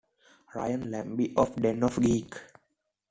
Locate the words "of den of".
1.35-1.97